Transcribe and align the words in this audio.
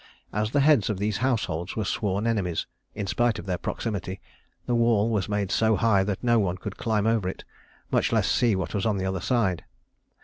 As 0.33 0.49
the 0.49 0.61
heads 0.61 0.89
of 0.89 0.97
these 0.97 1.17
households 1.17 1.75
were 1.75 1.85
sworn 1.85 2.25
enemies, 2.25 2.65
in 2.95 3.05
spite 3.05 3.37
of 3.37 3.45
their 3.45 3.59
proximity, 3.59 4.19
the 4.65 4.73
wall 4.73 5.11
was 5.11 5.29
made 5.29 5.51
so 5.51 5.75
high 5.75 6.03
that 6.03 6.23
no 6.23 6.39
one 6.39 6.57
could 6.57 6.75
climb 6.75 7.05
over 7.05 7.29
it, 7.29 7.43
much 7.91 8.11
less 8.11 8.27
see 8.27 8.55
what 8.55 8.73
was 8.73 8.83
on 8.87 8.97
the 8.97 9.05
other 9.05 9.21
side. 9.21 9.63